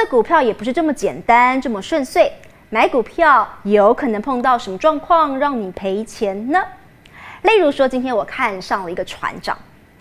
[0.00, 2.32] 资股票也不是这么简单，这么顺遂。
[2.70, 6.58] 买股票有可能碰到什么状况让你赔钱呢？
[7.42, 9.58] 例如说，今天我看上了一个船长，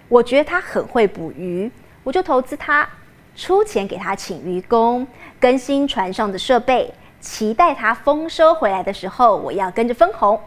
[0.08, 1.70] 我觉得他很会捕鱼，
[2.06, 2.88] 我就投资他，
[3.36, 5.06] 出钱给他请渔工，
[5.38, 10.40] 更新船上的设备，期待他丰收回来的时候，我要跟着分红。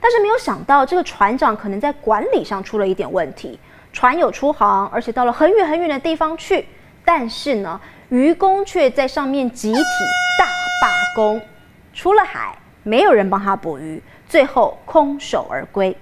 [0.00, 3.58] 但是没有想到，这个船长可能在管理上出了一点问题，
[3.92, 6.68] 船有出航，而且到了很远很远的地方去，
[7.04, 9.78] 但是呢，渔工却在上面集体
[10.36, 11.40] 大罢工。
[11.92, 15.96] 出了海，没有人帮他捕鱼，最后空手而归。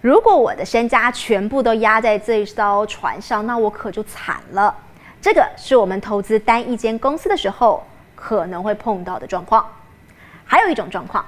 [0.00, 4.74] 如果我的身家全部都压在这艘船上，那我可就惨了。
[5.20, 9.66] 这个是我们投资单一间公司的时候可能会碰到的状况。
[10.46, 11.22] 还有一种状况，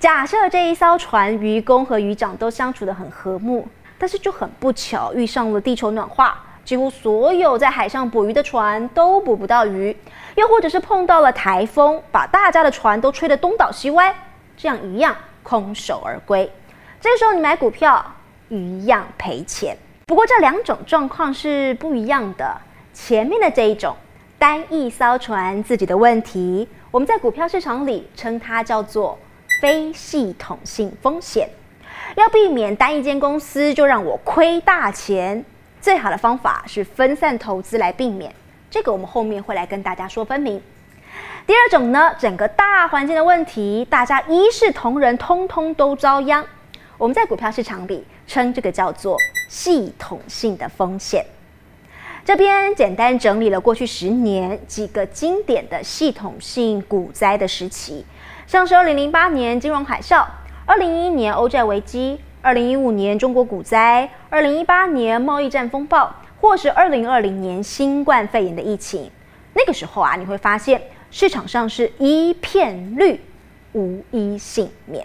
[0.00, 3.68] 假设这一艘船渔工和渔长都相处得很和睦，
[3.98, 6.44] 但是就很不巧遇上了地球暖化。
[6.68, 9.96] 几乎所有在海上捕鱼的船都捕不到鱼，
[10.34, 14.14] 又或者是碰到了台风，把大家的船都吹得东倒西歪，
[14.54, 16.52] 这样一样空手而归。
[17.00, 18.04] 这时候你买股票
[18.50, 19.74] 一样赔钱。
[20.04, 22.54] 不过这两种状况是不一样的。
[22.92, 23.96] 前面的这一种
[24.38, 29.18] 单一艘船自己的问题，我们在股票市场里称它叫做
[29.62, 31.48] 非系统性风险。
[32.16, 35.42] 要避免单一间公司就让我亏大钱。
[35.80, 38.34] 最好的方法是分散投资来避免，
[38.70, 40.60] 这个我们后面会来跟大家说分明。
[41.46, 46.44] 第二种呢，整个大环境的问题，大家一视同仁，通通都遭殃。
[46.98, 49.16] 我们在股票市场里称这个叫做
[49.48, 51.24] 系统性的风险。
[52.24, 58.04] 这边简单整理了过去十年几个经典的系统性股灾的时期，
[58.46, 60.26] 像是二零零八年金融海啸，
[60.66, 62.20] 二零一一年欧债危机。
[62.40, 69.10] 二零一五年中国股灾，二零一八年贸易战风暴，或是二零二零年新冠肺炎的疫情，
[69.54, 73.20] 那个时候啊，你会发现市场上是一片绿，
[73.72, 75.04] 无一幸免。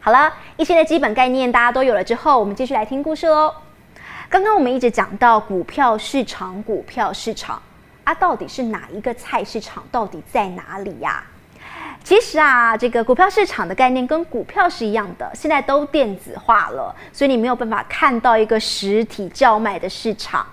[0.00, 3.54] 好了，一些的基本概念大家都有了之后，我们继续来听故事喽。
[4.28, 7.60] 刚刚我们一直讲到股票市场，股票市场
[8.04, 9.82] 啊，到底是哪一个菜市场？
[9.90, 11.24] 到底在哪里呀？
[12.02, 20.44] 其实啊，这个股票市场的概念跟股票是一样的，现在都电子化了，所以你没有办法看到一个实体叫卖的市场。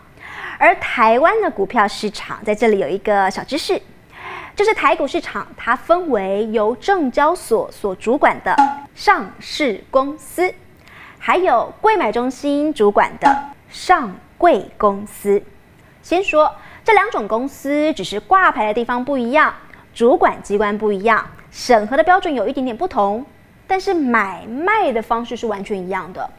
[0.59, 3.81] 而台湾的股票市场在这里有一个小知识，
[4.55, 8.55] 就是台股市场它分为由证交所所主管的
[8.93, 10.53] 上市公司，
[11.17, 13.35] 还有柜买中心主管的
[13.69, 15.41] 上柜公司。
[16.01, 16.53] 先说
[16.83, 19.53] 这两种公司，只是挂牌的地方不一样，
[19.97, 21.25] 主管机关不一样。
[21.49, 23.25] 审核的标准有一点点不同，
[23.65, 26.29] 但是买卖的方式是完全一样的。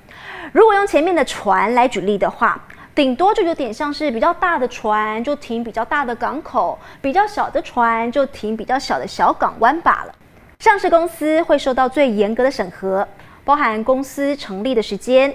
[0.52, 2.64] 如果用前面的船来举例的话，
[2.94, 10.14] 顶多就有点像是比较大的船就停比较大的港口，比较小的船就停比较小的小港湾罢了。
[10.60, 13.08] 上市公司会受到最严格的审核，
[13.44, 15.34] 包含公司成立的时间、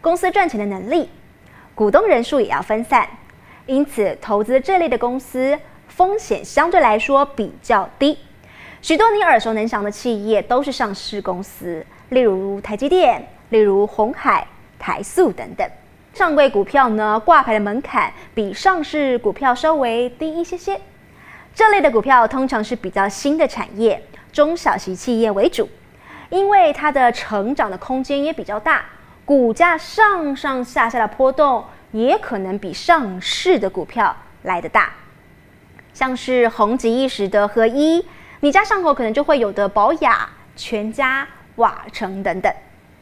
[0.00, 1.10] 公司赚钱的能力、
[1.74, 3.08] 股东人数也要分散，
[3.66, 5.58] 因此投资这类的公司
[5.96, 8.18] 风险相对来说比较低。
[8.82, 14.46] 许多你耳熟能详的企业都是上市公司，例如台积电、例如红海、
[14.78, 15.66] 台塑等等。
[16.12, 20.78] 上柜股票呢，挂牌的门槛比上市股票稍微低一些些。
[21.54, 25.66] 这类的股票通常是比较新的产业，中小型企业为主，
[26.28, 28.84] 因为它的成长的空间也比较大，
[29.24, 34.92] 股价上上下下的波动也可能比上市的股票来得大。
[35.96, 38.04] 像是红极一时的合一。
[38.40, 42.52] 你家上口可能就会有的宝雅、全家、瓦城等等。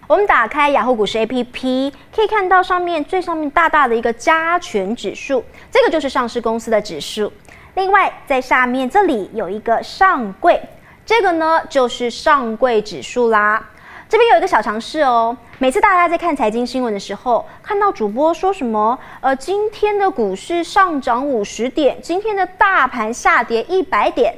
[0.07, 7.33] 我们打开雅虎股市 APP，可以看到上面最上面大大的一个加权指数，这个就是上市公司的指数。
[7.75, 10.63] 另外在下面这里有一个上柜，
[11.05, 13.71] 这个呢就是上柜指数啦。
[14.15, 24.33] 这边有一个小常识哦，每次大家在看财经新闻的时候，看到主播说什么，呃，今天的股市上涨五十点，今天的大盘下跌一百点。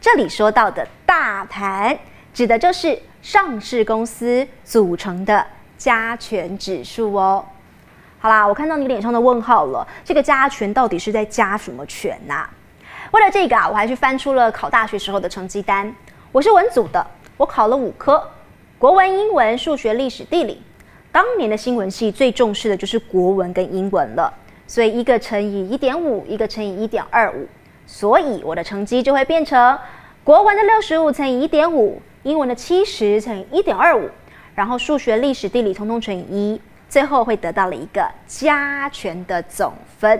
[0.00, 1.96] 这里说到的大盘，
[2.34, 5.46] 指的就是上市公司组成的
[5.78, 7.44] 加权指数哦。
[8.18, 12.44] 好啦，我看到你脸上的问号了，这个加权到底是在加什么权呐？
[13.12, 15.94] 为了这个啊，我还去翻出了考大学时候的成绩单。
[16.32, 17.06] 我是文组的，
[17.36, 18.28] 我考了五科：
[18.80, 20.62] 国文、英文、数学、历史、地理。
[21.12, 24.32] 当年的新闻系最重视的就是国文跟英文了，
[24.66, 27.46] 所以一个乘以一点五，一个乘以一点二五。
[27.86, 29.78] 所以我的成绩就会变成
[30.24, 34.08] 国文的六十五乘以一点五，英文的七十乘以一点二五，
[34.54, 40.18] 然后数学、历史、地理通通乘以一，最后会得到了一个加权的总分。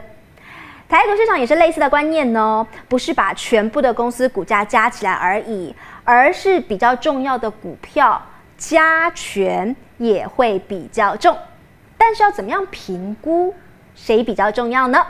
[0.86, 5.74] 台股市场也是类似的观念哦，不是把全部的公司股价加起来而已，
[6.04, 8.20] 而是比较重要的股票
[8.60, 11.34] 加权也会比较重。
[11.96, 13.54] 但是要怎么样评估
[13.94, 15.04] 谁比较重要呢？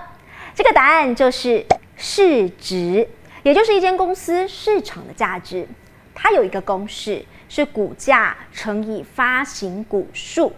[0.55, 1.67] 这个答案就是
[1.97, 3.08] 市值，
[3.43, 5.67] 也就是一间公司市场的价值。
[6.14, 10.52] 它有一个公式，是股价乘以发行股数。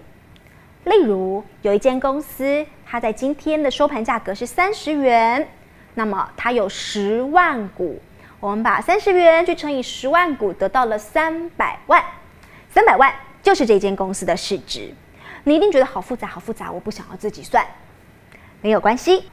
[0.84, 5.48] 例如，有一间公司，它在今天的收盘价格是三十元，
[5.94, 8.00] 那么它有十万股，
[8.40, 12.02] 我们把三十元去乘以十万股，得到了三百万。
[12.72, 14.90] 三百万就是这间公司的市值。
[15.44, 17.62] 你一定觉得好复杂，好复杂，我不想要自己算，
[18.62, 19.24] 没有关系，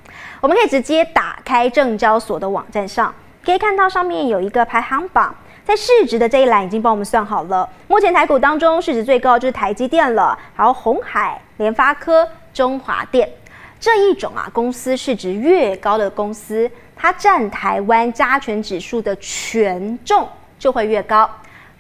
[0.42, 3.14] 我们可以直接打开证交所的网站上，
[3.46, 5.34] 可以看到上面有一个排行榜。
[5.64, 13.30] 在市值的这一栏已经帮我们算好了，目前台股当中市值最高就是台积电了，还有红海、联发科、中华电
[13.80, 20.28] 这一种啊，公司市值越高的公司，它占台湾加权指数的权重
[20.58, 21.30] 就会越高。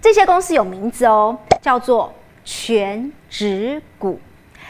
[0.01, 2.13] 这些公司有名字哦，叫做
[2.43, 4.19] 全值股。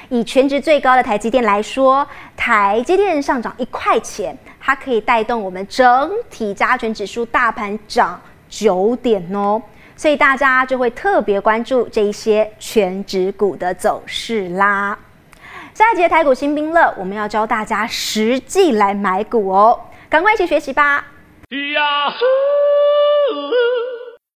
[0.09, 8.19] 以全值最高的台积电来说，台积电上涨一块钱，它可以带动我们整体加权指数大盘涨。
[8.49, 9.61] 九点哦，
[9.95, 14.97] 所以大家就会特别关注这一些全指股的走势啦。
[15.75, 19.79] 下一节台股新兵乐，我们要教大家实际来买股哦，
[20.09, 21.05] 赶快一起学习吧！
[21.75, 22.11] 呀